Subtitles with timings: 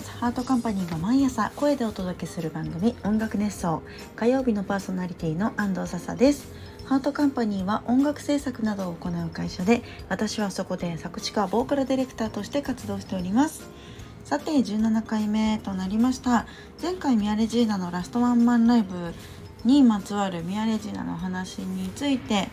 [0.00, 0.10] ます。
[0.18, 3.82] ハートカンパニーが毎朝声でお届けする番組音楽熱奏。
[4.16, 6.48] 火曜日のパーソナリティの安藤笹です。
[6.86, 13.68] ハートカンパニーは音楽制作などを行う会社で私はそこで作詞家ボーカルディレクターとして活動しております。
[14.24, 16.46] さて17回目となりました。
[16.80, 19.12] 前回ミアレジーナのラストワンマンライブ
[19.64, 22.48] にまつわるミアレジーナの話について、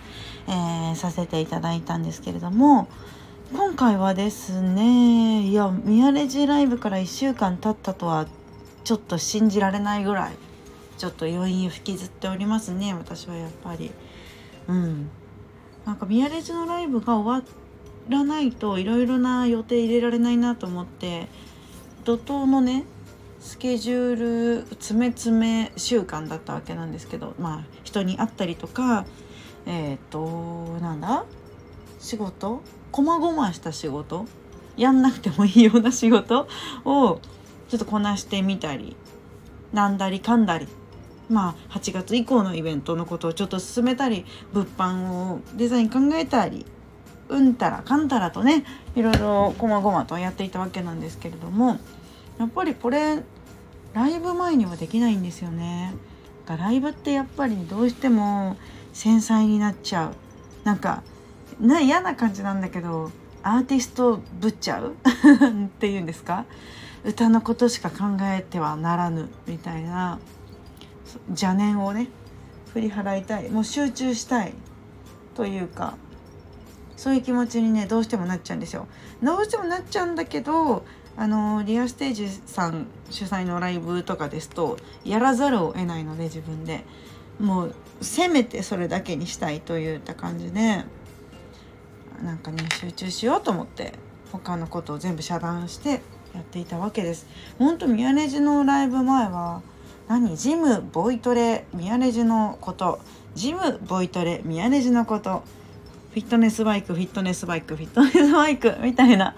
[0.47, 2.89] えー、させていただいたんですけれども
[3.53, 8.27] 今回はですねいやミヤレジライブから1週間経ったとは
[8.83, 10.33] ちょっと信じられないぐらい
[10.97, 13.91] ちょっと余韻を引きずっておりますね私はやっぱり。
[14.67, 15.09] うん。
[15.85, 17.49] なんかミヤレジのライブが終わ
[18.09, 21.27] らないといろいろな予定入れられないなと思って
[22.03, 22.83] 怒涛のね
[23.39, 29.05] スケジュール詰め詰め週間だったわけなんですけどまあ人に会ったりとか
[29.65, 31.23] えっ、ー、となんだ？
[31.99, 32.61] 仕事？
[32.91, 34.25] 細々した仕事？
[34.75, 36.47] やんなくてもいいような仕事
[36.85, 37.19] を
[37.67, 38.95] ちょっとこなしてみたり
[39.73, 40.67] なんだりかんだり。
[41.29, 46.65] まあ8月以降のイベントのことをちょっと進めたり物販をデザイン考えたり
[47.27, 48.63] うんたらかんたらとね
[48.95, 51.79] いろいろこまごまとやっていたわけなんですけれども
[52.39, 53.21] やっぱりこれ
[53.93, 55.93] ライブ前にはできないんですよね。
[56.45, 58.55] ライブってやっぱりどうしても
[58.93, 60.13] 繊細になっちゃう。
[60.63, 61.03] なんか
[61.59, 63.11] な嫌な感じなんだけど
[63.43, 64.93] アーティストぶっちゃう？
[64.93, 66.45] っていうんですか？
[67.05, 70.19] 歌のことしか考えてはならぬみたいな
[71.29, 72.07] 邪念をね
[72.73, 73.49] 振り払いたい。
[73.49, 74.53] もう集中したい。
[75.35, 75.95] というか
[76.95, 78.87] そういう気持ちにねどうしてもなっちゃうんですよ。
[79.23, 80.83] どうしてもなっちゃうんだけど
[81.15, 86.83] あのリアステージさん主催のライブとかですとやらざるを得ないので自分で。
[87.39, 90.85] もうせめてそれだけにしたいといった感じで
[92.23, 93.93] なんかね集中しようと思って
[94.31, 96.01] 他のことを全部遮断して
[96.33, 97.27] やっていたわけです。
[97.57, 99.61] ほんと宮根寺のライブ前は
[100.07, 100.35] 何？
[100.35, 102.99] ジムボイトレ宮根寺のこと。
[103.35, 105.43] ジムボイトレ宮根寺のこと。
[106.11, 109.35] フィットネスバイクフィットネスバイクフィットネスバイク みたいな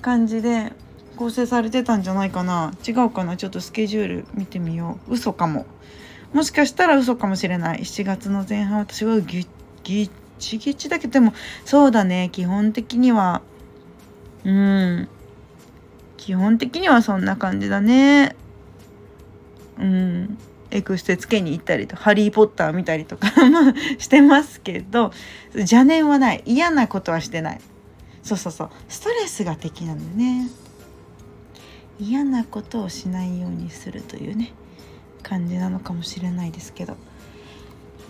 [0.00, 0.72] 感じで
[1.16, 2.72] 構成されてたんじゃないかな。
[2.86, 3.36] 違うかな？
[3.36, 5.14] ちょっとスケジュール見てみよう。
[5.14, 5.66] 嘘かも。
[6.32, 7.80] もしかしたら嘘かもしれない。
[7.80, 9.46] 7月の前半私はギッ
[9.82, 11.32] ギッちぎちだけでも
[11.64, 12.30] そうだね。
[12.32, 13.42] 基本的には。
[14.44, 15.08] うん。
[16.16, 18.34] 基本的にはそんな感じだね。
[19.78, 20.38] うん。
[20.70, 23.28] エクステつけに行ったりとハリー・ポッター見たりとか
[23.98, 25.12] してますけど
[25.54, 26.42] 邪念はない。
[26.46, 27.60] 嫌なことはしてない。
[28.22, 28.70] そうそうそう。
[28.88, 30.48] ストレスが敵なんだね。
[32.00, 34.52] 嫌なことをしないようにするというね
[35.22, 36.96] 感じなのかもしれないですけど。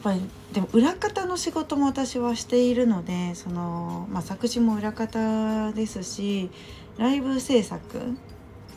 [0.03, 0.21] ぱり
[0.53, 6.51] でも裏方の仕事も私はしているのでその、まあ、作詞も裏方ですし
[6.99, 7.83] ライブ制作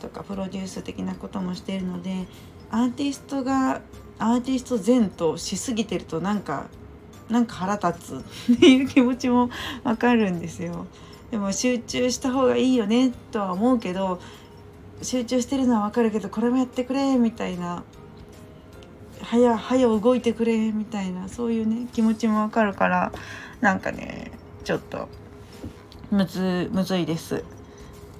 [0.00, 2.26] とかプロデュース的なこともしているので
[2.70, 3.80] アーティストが
[4.18, 6.66] アーティスト前としすぎてるとなんか
[7.28, 9.50] なんか腹立つっていう気持ちも
[9.82, 10.86] わかるんですよ。
[11.30, 14.20] でも集中した方がいいよねとは思うけど
[15.02, 17.82] 集中してるのはわかるけどこれもやってくれみたいな
[19.24, 23.12] 早早動いてくれみたいなそういうね気持ちもわかるから
[23.60, 24.30] なんかね
[24.64, 25.08] ちょっと
[26.10, 27.44] むずむずいです。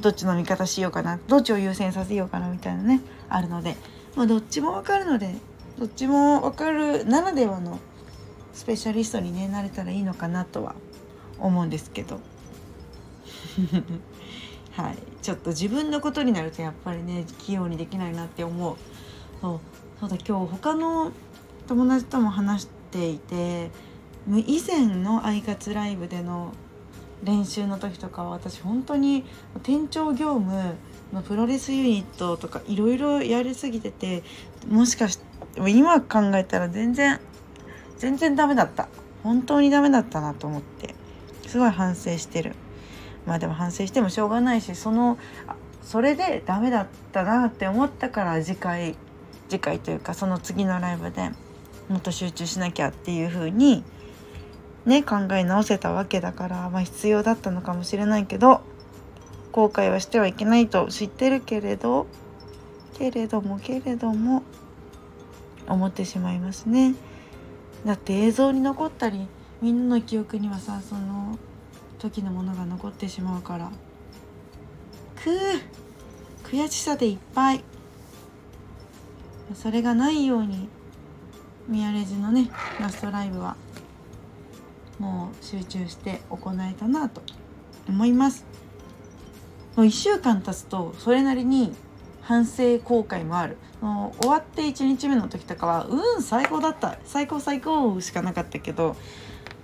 [0.00, 3.76] どっちの味方しようかなどっちを優先させようかなみたいなねあるので、
[4.16, 5.36] まあ、どっちもわかるので
[5.78, 7.78] どっちもわかるならではの
[8.52, 10.74] スペシャリストにねなれたらいいのかなとは
[11.38, 12.20] 思うんですけど。
[14.76, 14.98] はい。
[15.22, 18.76] ちょっと自分のことになるとやっぱりね器用にできないなって思う。
[20.00, 21.12] そうだ今日他の
[21.66, 23.70] 友達とも話していて
[24.46, 26.52] 以前のアイカツライブでの
[27.22, 29.24] 練習の時とかは私本当に
[29.62, 30.74] 店長業務
[31.12, 34.22] のプロレスユニットとかいろいろやりすぎてて
[34.68, 35.24] もしかして
[35.70, 37.20] 今考えたら全然
[37.98, 38.88] 全然ダメだった。
[39.24, 40.94] 本当にダメだったなと思って
[41.46, 42.54] すごい反省してる。
[43.26, 45.16] まあでも反省してもしょうがないしその
[45.82, 48.96] それでダメだったなって思ったから次回
[49.48, 51.30] 次回というかその次のライブで
[51.88, 53.84] もっと集中しなきゃっていう風に
[54.86, 58.62] ね考え直せたわけだからまあ必要だったのかもしれないけど
[59.52, 62.06] 後悔はしてはいけないと知ってるけれど
[62.94, 64.42] けれどもけれども
[65.68, 66.94] 思ってしまいますね。
[67.86, 69.26] だって映像に残ったり
[69.60, 71.38] みんなの記憶にはさその
[71.98, 73.70] 時のものが残ってしまうから
[75.22, 75.62] くー
[76.44, 77.64] 悔しさでいっぱい
[79.52, 80.68] それがないように
[81.68, 82.50] 宮レジのね
[82.80, 83.56] ラストライブは
[84.98, 87.22] もう集中して行えたなと
[87.88, 88.44] 思います。
[89.76, 91.74] もう1週間経つとそれなりに
[92.22, 93.58] 反省後悔もある。
[93.80, 96.98] もう終わって1日目の時とかはうん最高だった。
[97.04, 98.96] 最高最高しかなかったけど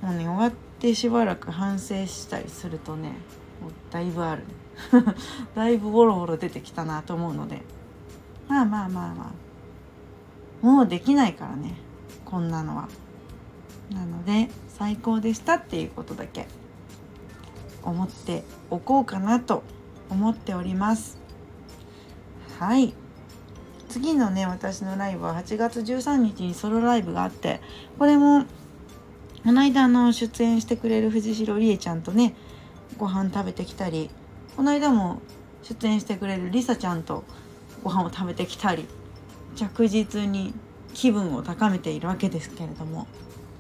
[0.03, 3.11] もうね終わってしばらく反省したりするとね
[3.63, 4.45] もうだいぶある。
[5.55, 7.63] だいぶボロボロ出てきたなと思うので。
[8.49, 9.50] まあまあまあまあ。
[10.63, 11.75] もうできないからね。
[12.25, 12.89] こんなのは。
[13.91, 16.47] なので最高でしたっていうことだけ。
[17.83, 19.63] 思っておこうかなと
[20.11, 21.19] 思っております。
[22.59, 22.95] はい。
[23.91, 27.61] 次のね私のライブは8月13日にソロライブがあって
[27.99, 28.45] これも
[29.43, 32.37] この間の出演してくれる藤代理恵ちゃんとね
[32.99, 34.09] ご飯食べてきたり
[34.57, 35.21] この間も
[35.65, 37.25] 出演してくれるりさちゃんと
[37.83, 38.87] ご飯を食べてきたり
[39.57, 40.55] 着実に
[40.95, 43.07] 気分を高めているわけですけれども。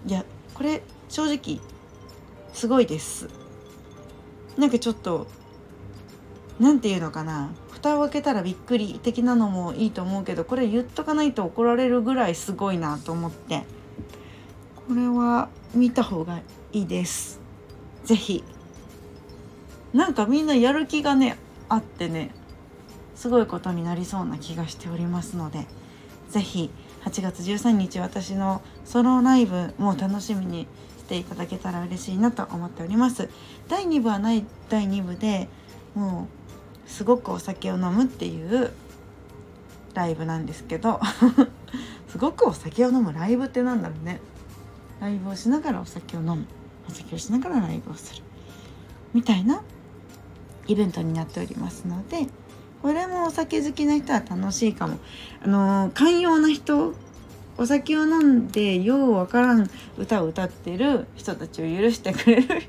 [0.06, 1.60] いやこれ正直
[2.52, 3.28] すごいです。
[4.56, 5.26] なんかちょっと
[6.58, 7.50] 何て言うのかな。
[7.70, 13.64] 蓋を開けたらびっくり的なのもいいと思うけどこれ言っとかないと怒られるぐらいすごいなと思って。
[14.88, 16.40] これは見た方が
[16.72, 17.40] いいです。
[18.04, 18.44] 是非
[19.92, 21.36] なんかみんなやる気がね
[21.68, 22.34] あってね。
[23.20, 25.66] すごいことになりそうな気がしておりますので
[26.30, 26.70] 是非
[27.04, 33.28] 8月13日私のソロライブも楽しみにしていただけたら嬉しいなと思っております。
[33.68, 35.50] 第2部はない第2部で
[35.94, 36.28] も
[36.86, 38.72] うすごくお酒を飲むっていう
[39.92, 40.98] ライブなんですけど
[42.08, 44.22] すごくお酒を飲むライブってなんだろうね。
[44.98, 46.46] ライブをしながらお酒を飲む。
[46.88, 48.22] お酒をしながらライブをする。
[49.12, 49.60] みたいな
[50.68, 52.26] イベントになっておりますので
[52.82, 54.98] これもお酒好きな人は楽しいかも。
[55.42, 56.94] あの寛容な人
[57.58, 62.62] お酒を飲んでようわからん歌を歌ってる人たちを許してくれる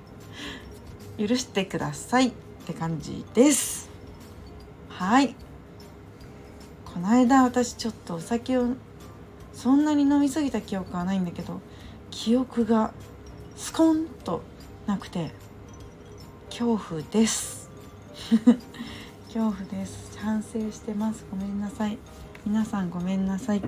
[1.18, 2.28] 許してください。
[2.28, 2.31] っ
[2.63, 3.90] て感じです。
[4.90, 5.36] はい。
[6.86, 8.68] この間私ちょっとお酒を
[9.54, 11.62] そんなに飲み過ぎた記憶はないんだけど
[12.10, 12.94] 記憶が
[13.56, 14.42] スコンと
[14.88, 15.31] なくて
[16.50, 17.69] 恐怖です。
[19.33, 20.19] 恐怖です。
[20.19, 21.25] 反省してます。
[21.31, 21.98] ごめんなさい。
[22.45, 23.62] 皆さんごめんなさい。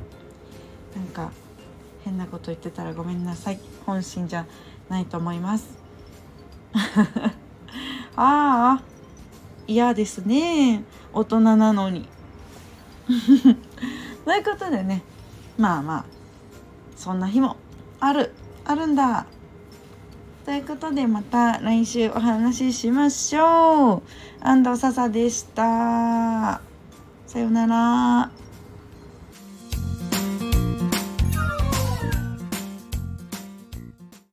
[0.93, 1.31] なんか
[2.03, 3.59] 変なこと言ってたらごめんなさい。
[3.85, 4.45] 本心じゃ
[4.89, 5.77] ないと思います。
[8.17, 8.81] ああ
[9.65, 10.83] 嫌ですね。
[11.13, 12.09] 大人なのに。
[14.25, 15.01] ということでね。
[15.57, 16.05] まあまあ。
[16.97, 17.55] そんな日も
[18.01, 18.33] ある
[18.65, 19.27] あるんだ。
[20.45, 24.01] ということでまた来週お話ししましょう。
[24.41, 26.61] 安藤笹でした。
[27.25, 28.42] さようなら。